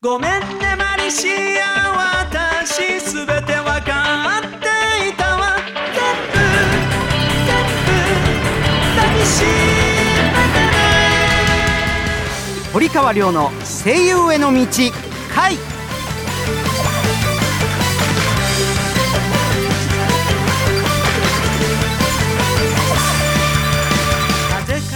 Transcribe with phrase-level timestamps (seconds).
[0.00, 1.26] ごめんねマリシ
[1.60, 5.56] ア私すべてわかっていたわ。
[5.92, 7.90] 全部全部
[8.94, 9.48] 抱きしめ
[10.54, 10.78] てね
[12.72, 13.50] 堀川亮の
[13.84, 14.64] 声優への道
[15.34, 15.56] 回。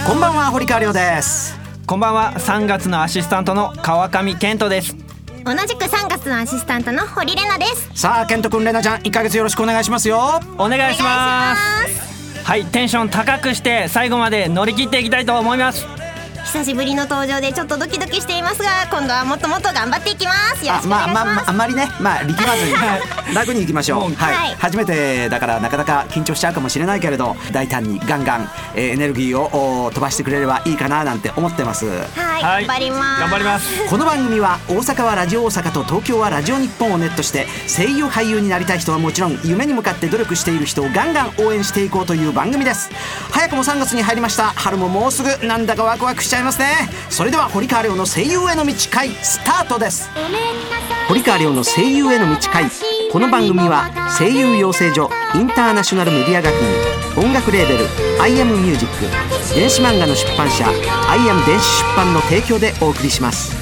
[0.07, 1.42] こんばんは堀川亮です。
[1.85, 2.33] こんばんは。
[2.37, 4.95] 3月のアシスタントの川上健人です。
[5.43, 7.89] 同じく3月のアシスタントの堀玲奈です。
[7.93, 10.39] さあ健人くんれなちゃん1ヶ月よろしくお願いしますよ。
[10.57, 12.13] お願いします。
[12.45, 15.85] はいテンション高くして最後まで乗り切っていきたいと思います
[16.53, 20.63] 久しぶりの登場でちょっとドキドキしていますが今度はもっともっと頑張っていきます。
[20.63, 21.87] よろしくお願いします、まあまあまああんまりね。
[21.99, 22.73] まあ力まずに。
[23.33, 24.01] 楽にいきましょう。
[24.13, 24.55] はい、はい。
[24.59, 31.87] 初めてだからなかなか緊張しちゃうかもしれないけれど大胆にガンガン、えーエネルギーをお飛ばしてくれればいいかななんて思ってます。
[31.87, 33.21] はい、頑張ります。
[33.21, 33.89] 頑張ります。
[33.89, 42.91] この番組は大阪はラジオ大阪と東京はラジオ日本をネットして声優俳優になりたい人はもちろん夢に向かって努力している人をガンガン応援していこうという番組です。
[43.31, 44.53] 早くも3月に入りました。
[44.55, 46.89] 春ももうすぐなんだかワクワクしちゃいますね。
[47.09, 50.09] それでは堀川亮の声優への道会スタートです。
[51.07, 52.65] 堀川亮の声優への道会
[53.11, 57.85] この番組は声優養成所インターナショナルメディア学院音楽レーベル
[58.21, 58.87] 「I am Music」
[59.53, 60.65] 電子漫画の出版社
[61.09, 63.55] 「I am 電子出版」の提供でお送りします。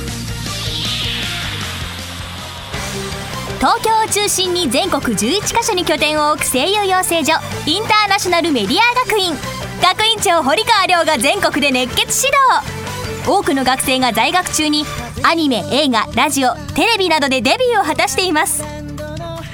[3.58, 7.34] 東京を中心に全国11カ所に拠点を置く声優養成所
[7.68, 9.61] インターナショナルメディア学院。
[9.82, 13.28] 学院長堀川亮が全国で熱血指導。
[13.28, 14.86] 多くの学生が在学中に
[15.24, 18.64] アニメ映画ラジオテレビなどでデビューを果たしています。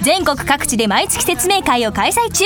[0.01, 2.45] 全国各地で毎月説明会を開催中。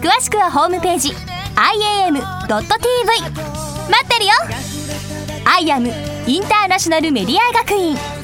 [0.00, 2.14] 詳しくはホームページ iam.tv
[2.52, 4.32] 待ってるよ。
[5.44, 5.92] IAM
[6.26, 8.23] インターナショナルメディア学院。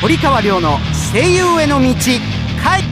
[0.00, 0.78] 堀川亮の
[1.12, 1.94] 声優への道
[2.62, 2.82] 回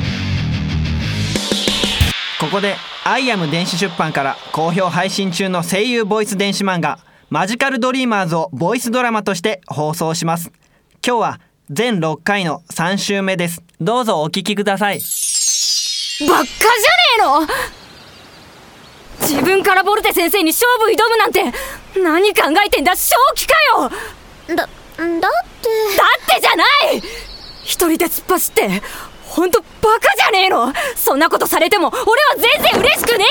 [2.40, 6.98] ここで「アイアム電子出版」から好評配信中の声優ボイス電子漫画
[7.30, 10.50] 「マジカルドリーマーズ」をボイスドラマとして放送します。
[11.06, 11.40] 今日は
[11.70, 13.62] 全6回の3週目です。
[13.80, 15.00] どうぞお聞きください。
[16.28, 16.66] ばっかじゃね
[17.19, 17.46] えの！
[19.20, 21.44] 自分からボルテ先生に勝負挑むなんて
[22.02, 23.54] 何考えてんだ正気か
[24.48, 24.56] よ！
[24.56, 25.19] だだって。
[25.19, 27.03] だってじゃない！
[27.64, 28.82] 一人で突っ走って
[29.25, 29.66] ほんとバ
[30.00, 30.72] カじゃねえの！
[30.97, 33.25] そんなことされても俺は全然嬉しくね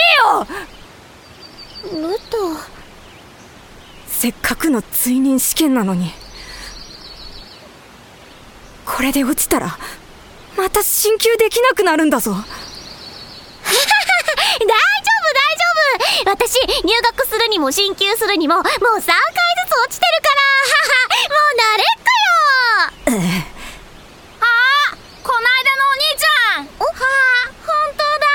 [1.84, 2.08] えよ！
[2.10, 2.56] ルト
[4.08, 6.12] せっかくの追認試験なのに
[8.86, 9.78] これで落ちたら
[10.58, 12.32] また進級できなくなるんだぞ。
[12.36, 12.52] 大丈夫
[16.26, 16.40] 大丈夫。
[16.42, 19.10] 私入学するにも進級するにももう3回ずつ落
[19.90, 20.31] ちてるから
[23.08, 23.10] あ
[25.24, 26.70] こないだのお兄ちゃん。
[26.70, 28.30] はあ本当だ。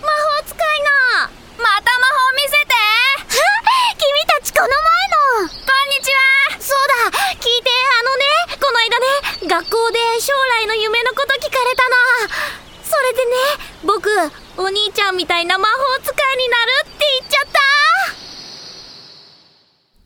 [0.00, 1.32] 魔法使いの。
[1.56, 2.76] また魔法見せて。
[3.96, 4.76] 君たちこの前
[5.44, 5.48] の。
[5.48, 6.60] こんにちは。
[6.60, 6.78] そう
[7.10, 7.16] だ。
[7.40, 9.08] 聞いてあのねこの間ね
[9.48, 11.96] 学校で将来の夢のこと聞かれたの。
[12.84, 13.36] それでね
[13.84, 14.10] 僕
[14.58, 17.60] お兄ちゃんみたいな魔法使いになるって言っちゃった。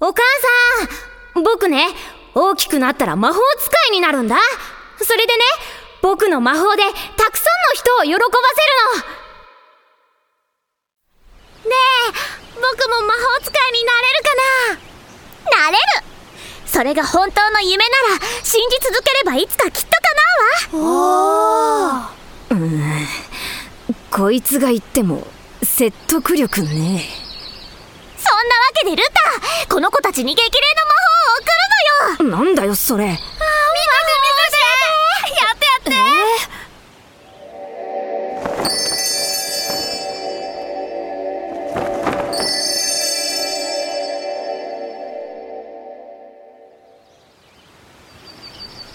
[0.06, 0.22] お母
[1.34, 1.88] さん僕ね
[2.34, 4.36] 大きくなったら魔法使いになるんだ。
[4.98, 5.44] それでね
[6.02, 6.82] 僕の魔法で
[7.16, 8.20] たくさんの人を喜ばせる
[11.64, 11.70] の。
[11.70, 11.76] ね
[12.10, 12.12] え
[12.54, 14.34] 僕も魔法使いになれるか
[15.58, 15.64] な？
[15.66, 15.82] なれる。
[16.66, 19.88] それが本当の夢なら信じ続ければいつかきっと
[20.70, 22.10] 叶うわ。
[24.10, 25.26] こいつが言っても
[25.62, 27.02] 説得力ねそんなわ
[28.74, 29.12] けでルタ
[29.74, 31.50] この子たちに激励の魔法を送る
[32.20, 32.36] のよ。
[32.36, 33.04] なんだよそれ。
[33.04, 33.28] 見せて見
[34.44, 34.56] せて。
[35.44, 35.90] やってやって。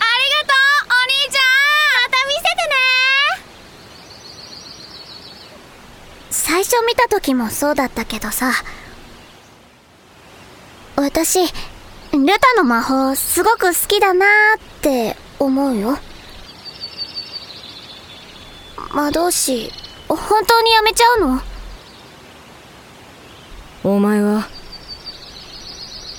[0.01, 1.43] ありがとうお兄ちゃん。
[2.03, 2.75] また見せてね。
[6.31, 8.53] 最初見た時もそうだったけどさ。
[10.95, 11.39] 私
[12.17, 15.97] ルタの魔法すごく好きだなーって思うよ。
[18.91, 19.71] 魔導士
[20.07, 21.41] 本当にやめちゃうの？
[23.83, 24.47] お前は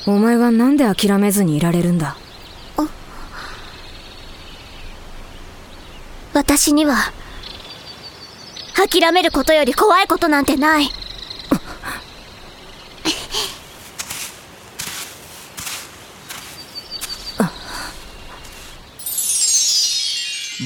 [0.07, 2.17] お前はなんで諦めずにいられるんだ？
[6.33, 6.95] 私には
[8.75, 10.89] 諦めることより怖いことなんてない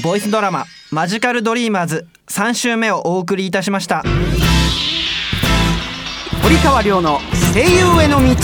[0.04, 4.04] ボイスドラマ「マジカルドリーマーズ」3週目をお送りいたしました。
[6.42, 7.22] 堀川亮の
[7.54, 8.36] 声優への道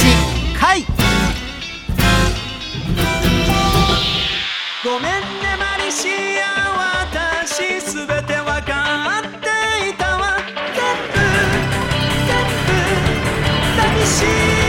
[0.58, 0.86] 回。
[4.82, 5.20] ごめんね
[5.58, 6.08] マリシ
[6.40, 7.04] ア
[7.44, 10.38] 私すべてわかっていたわ。
[10.74, 11.18] 全部
[12.26, 12.72] 全部
[13.76, 14.22] 抱きし
[14.56, 14.59] い。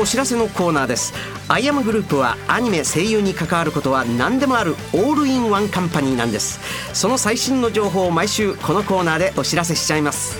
[0.00, 1.14] お知らせのコーナーです。
[1.48, 6.60] アイアムグループはアニメ声優に関わることは何でもある all in one company なんです。
[6.92, 10.36] その最新の情報を毎週このコーナーでお知らせしちゃいます。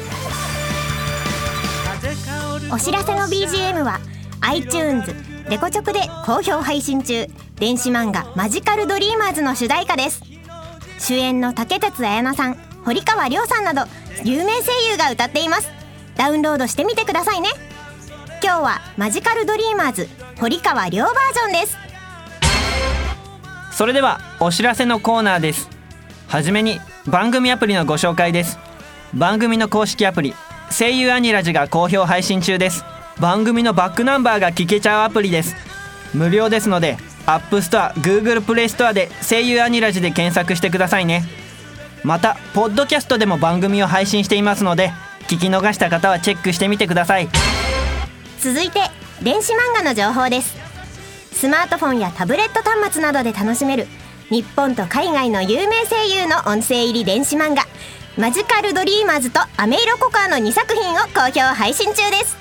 [2.73, 4.01] お知らせの BGM は
[4.41, 5.15] iTunes
[5.49, 7.27] レコチョクで好評配信中。
[7.57, 10.23] 電子漫画「マジカルドリーマーズ」の主題歌です。
[10.99, 13.85] 主演の竹鉄彩奈さん堀川亮さんなど
[14.25, 15.69] 有名声優が歌っています。
[16.17, 17.51] ダウンロードしてみてくださいね。
[18.45, 20.07] 今日は「マジカルドリーマーズ」
[20.39, 21.79] 堀川亮バージョンです。
[23.73, 25.71] それではお知らせのコーナーです。
[26.29, 28.59] はじめに番組アプリのご紹介です。
[29.15, 30.35] 番組の公式アプリ
[30.71, 32.85] 声優アニラジが好評配信中です。
[33.19, 35.57] 番組のバックナンバーが聞けちゃうアプリです。
[36.13, 41.25] 無料ですので App Store、Google Play Store で声優アニラジで検索してくださいね。
[42.03, 44.93] またポッドキャストでも番組を配信していますので
[45.29, 47.29] 聞き逃した方はチェックしてみてください。
[48.45, 48.79] 続いて
[49.23, 50.55] 電子漫画の情報です。
[51.33, 53.87] スマートフォンやタブレット端末などで楽しめる
[54.29, 57.65] 日本と海外の有名声優の音声入り電子漫画
[58.19, 62.37] 「マジカルドリーマーズ」と「アメイロココア」の2作品を好評配信中です。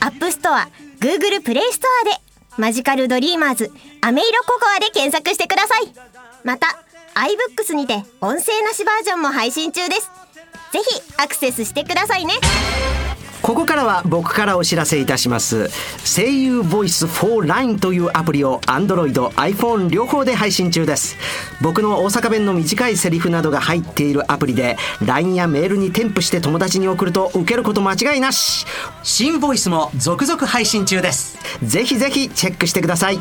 [0.00, 2.22] App Store Google Play ストアで
[2.56, 3.70] 「マジカルドリーマーズ」
[4.00, 5.92] 「アメイロココア」で検索してください。
[6.42, 6.78] また
[7.14, 10.10] iBooks にて音声なしバージョンも配信中です。
[10.72, 12.32] ぜひアクセスしてくださいね。
[13.42, 15.70] ここからは僕からお知らせいたします。
[16.04, 21.16] 声優ボイス 4LINE というアプリを Android、iPhone 両方で配信中です。
[21.62, 28.66] 僕の大阪弁の短いセリフなどが入っているアプリで LINE やメールに添付して友達に送ると受けること間違いなし。
[29.02, 31.38] 新ボイスも続々配信中です。
[31.62, 33.18] ぜひぜひチェックしてください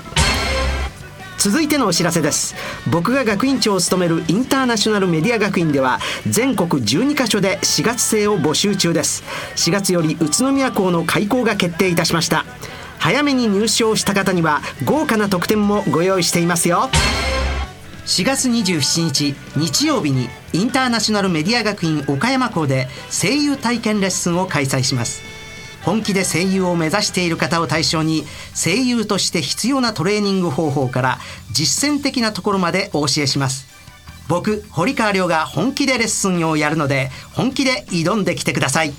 [1.38, 2.56] 続いてのお知らせです。
[2.92, 9.24] 僕が学院長を務めるインターナショナルメディア学院では全国12カ所で4月生を募集中です。
[9.56, 12.45] 4月より宇都宮校の開校が決定いたしました。
[12.98, 16.89] 早めに入賞した方には豪華な特典もご用意していますよ。
[18.07, 25.26] 4月27日日曜日にインターナショナルメディア学院岡山校で声優体験レッスンを開催します。
[25.88, 31.18] 本気で声優を目指している方を対象に声優として必要なトレーニング方法から
[31.54, 33.68] 実践的なところまでお教えします。
[34.28, 38.89] 僕堀川亮が本気でレッスンをやるので本気で挑んできてください。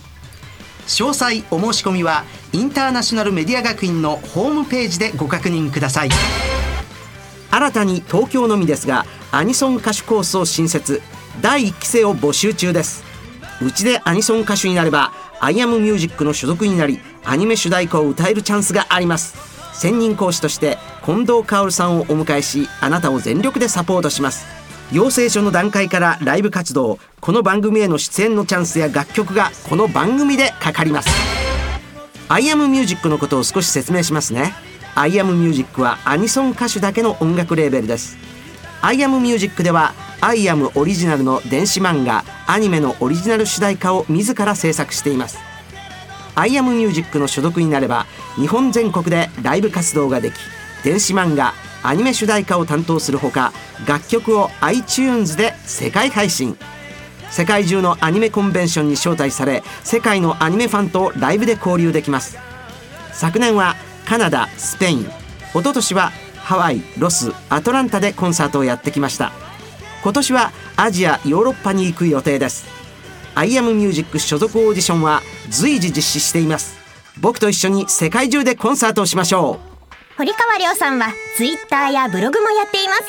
[0.87, 2.25] 詳細お申し込みは
[2.55, 6.08] インターナショナルメディア学院のホームページでご確認ください。
[7.50, 11.02] 新たに東京のみですがアニソン歌手コースを新設。
[11.42, 13.04] 第1期生を募集中です。
[13.61, 19.37] うちでアニソン歌手になればアイアムミュージックの所属になりアニメ主題歌を歌えるチャンスがあります。
[19.73, 24.47] 専任講師として近藤薫さんをお迎えしあなたを全力でサポートします。
[24.92, 31.09] 養成所の段階からライブ活動この番組への出演のチャンスや楽曲がこの番組でかかります。
[32.28, 34.54] アイアムミュージックのことを少し説明しますね。
[34.95, 38.16] アイアムミュージックはアニソン歌手だけの音楽レーベルです。
[38.80, 45.38] アイアムミュージックではアイアムオリジナルの電子漫画アニメのオリジナル主題歌を自ら制作しています
[46.34, 48.06] アイアムミュージックの所属になれば
[48.37, 50.34] 日本全国でライブ活動ができ
[50.82, 53.52] 電子漫画アニメ主題歌を担当するほか
[53.87, 56.56] 楽曲を iTunes で世界配信
[57.30, 62.38] 世界中のアニメコンベンションに招待され世界のアニメファンとライブで交流できます
[63.12, 65.10] 昨年はカナダスペイン一
[65.54, 69.48] 昨年はハワイロスアトランタでコンサートをやってきました
[70.08, 72.66] 今年はアジアヨーロッパに行く予定です。
[73.34, 76.78] アイアムミュージック所属オーディションは随時実施しています。
[77.20, 79.60] 僕と一緒に世界中でコンサートをしましょ
[80.16, 83.02] 堀川亮さんは Twitter やブログもやっています。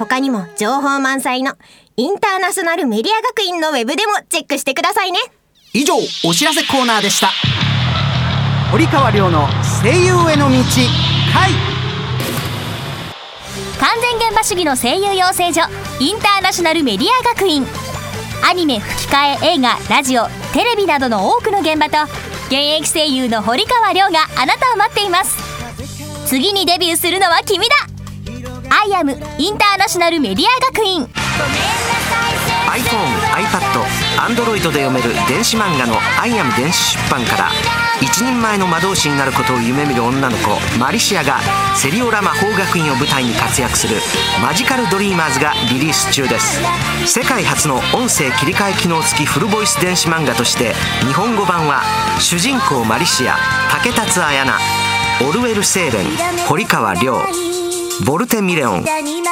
[0.00, 1.54] 他にも情報満載の
[1.96, 5.20] インターナショナルメディア学院のウェブでもチェックしてくださいね。
[5.74, 7.30] う以上お知らせコーナーでした。
[8.72, 9.46] 堀川亮の
[9.80, 10.56] 声優への道
[11.32, 11.75] 回
[13.96, 15.62] 完全現場主義の声優養成所
[16.00, 17.66] インターナショナルメディア学院。
[18.46, 21.96] アニメ吹き替え映画ラジオテレビなどの多くの現場と
[22.48, 25.38] 現役声優の堀川りょうがあなたを待っています。
[26.26, 27.74] 次にデビューするのは君だ。
[28.68, 31.04] IAM インターナショナルメディア学院。
[31.04, 31.10] iPhone、
[33.32, 33.80] iPad、
[34.18, 37.85] Android で読める電子漫画の「IAM 電子出版」から。
[38.00, 41.40] 一人前の魔導士になることを夢見る女の子マリシアが
[41.74, 43.96] セリオラ魔法学院を舞台に活躍する
[44.42, 46.60] 「マジカルドリーマーズ」がリリース中です。
[47.06, 50.74] 世界初の音声切り替え機能付きフルボイス電子漫画として
[51.06, 51.82] 日本語版は
[52.18, 53.38] 主人公マリシア
[53.70, 54.62] 竹達彩奈
[55.22, 56.06] オルウェル・セーレン
[56.46, 57.22] 堀川亮
[58.04, 58.84] ボルテ・ミレオン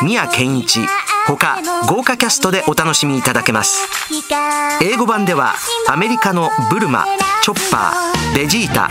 [0.02, 0.86] 宮健一
[1.26, 3.88] 他豪華キャストでお楽しみいただけます。
[4.82, 5.54] 英語版では
[5.88, 7.06] アメリカのブルマ
[7.44, 8.88] チョッパーベジータ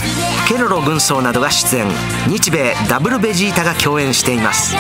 [0.47, 1.87] ケロロ軍曹などが出演。
[2.27, 4.75] 日米ダブルベジータが共演しています。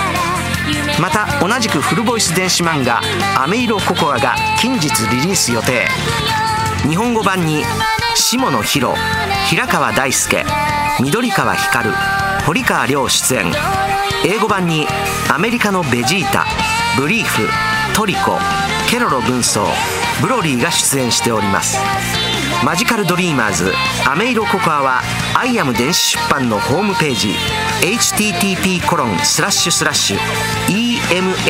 [1.01, 3.01] また同じくフルボイス電子漫画
[3.35, 5.87] 「アメイロココア」が近日リリース予定。
[6.87, 7.65] 日本語版に
[8.13, 8.93] 下野紘
[9.49, 10.45] 平川大輔
[10.99, 11.89] 緑川光
[12.45, 13.51] 堀川亮出演。
[14.23, 14.87] 英語版に
[15.33, 16.45] アメリカのベジータ
[16.95, 17.49] ブリーフ
[17.95, 18.37] トリコ
[18.87, 19.65] ケロロ軍曹
[20.21, 21.79] ブロリーが出演しております。
[22.63, 23.73] マジカルドリーマーズ。
[24.09, 25.01] アメイロココアは
[25.35, 27.33] IAM 電子出版のホームページ。
[27.81, 30.17] http コロンスラッシュスラッシュ
[30.69, 31.43] emanga.jp.net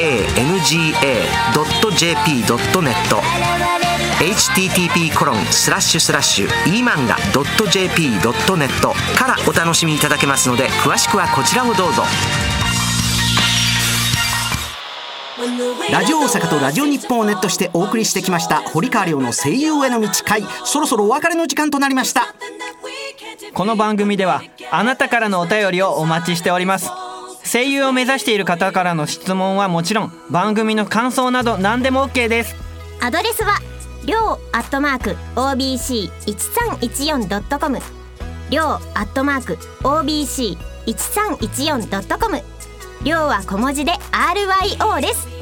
[4.20, 8.17] http コロンスラッシュスラッシュ emanga.jp.net
[9.15, 12.01] からお楽しみいただけますので詳しくはこちらをどうぞ。
[15.91, 20.41] ラジオ大阪とラジオ日本をネットしてお送りしてきました堀川亮の声優への道会。
[20.63, 22.33] そろそろお別れの時間となりました。
[23.53, 26.89] この番組ではあなたからのお便りをお待ちしております。
[27.43, 32.55] 声優を目指している方からの質問はもちろん番組の感想など何でも OK です。
[33.01, 33.59] アドレスは
[34.05, 37.81] りょうアットマーク OBC1314.com
[38.50, 42.41] りょうアットマーク OBC1314.com
[43.03, 45.32] りょうは小文字で RYO です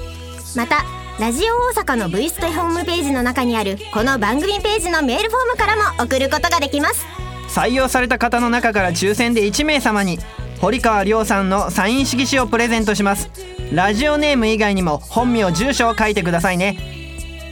[0.55, 0.83] また
[1.19, 7.05] ラジオ大阪の V ストホームページの中にあるこの番組ページのメールフォームからも送ることができます。
[7.47, 10.19] 採用された方の中から抽選で1名様に
[10.59, 13.29] 堀川亮さんのサイン色紙をプレゼントします。
[13.71, 16.77] ラジオネーム以外にも本名住所を書いてくださいね。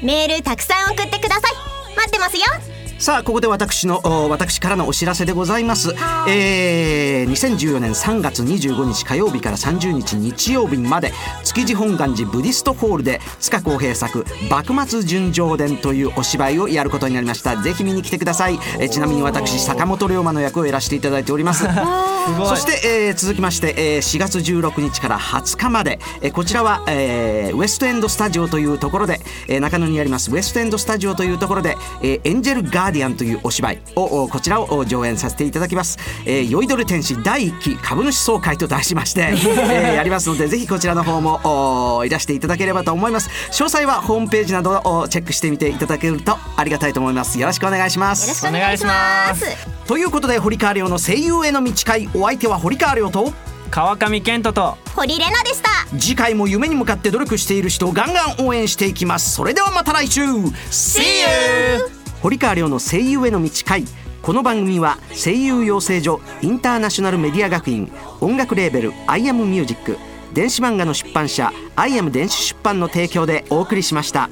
[0.04, 1.96] メールたくさん送ってください。
[1.96, 5.94] 待ってますよさあここで私のお私からのお知らせでございます、
[6.28, 11.14] えー、2014年3月25日火曜日から30日日曜日まで
[11.46, 17.56] 築地本願寺ブディストホールで塚公平作「幕末純情伝」というお芝居をやることになりました。
[17.56, 21.64] ぜひ見に来てください、えーちなみに私坂本龍馬の役をやらせていただいております。
[22.48, 43.30] そして、えー続きまして、えー4月16日から20日まで、えーこちらは、えーウエストエンドスタジオというところで、えー中野にありますウエストエンドスタジオというところで、えーエンジェルガーディアンというお芝居をおこちらをお上演させていただきます、えー、酔いどれ天使第1期株主総会と題しまして、 えーやりますのでぜひこちらの方もおいらしていただければと思います。
[43.52, 47.40] 詳細はホームページなどをチェックしてみていただけるとありがたいと思います。
[47.40, 48.28] よろしくお願いします。
[48.28, 49.46] よろしくお願いします。
[49.88, 53.34] ということで堀川亮の声優への道会お相手は堀川亮と
[53.70, 55.70] 川上健人と堀玲奈でした。
[56.00, 59.32] 次回も夢に向かって努力している人をガンガン応援していきます。
[59.32, 60.22] それではまた来週。
[60.22, 61.99] See you!
[62.22, 63.86] 堀川亮の声優への道会。
[64.22, 69.98] この番組は声優養成所インターナショナルメディア学院音楽レーベル「i a m ミュージック
[70.34, 74.30] 電子漫画の出版社「i a m 電子出版」の提供でお送りしました。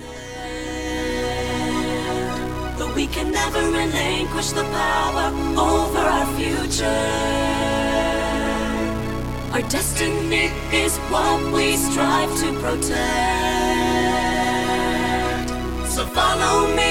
[15.98, 16.87] SOFILLOWME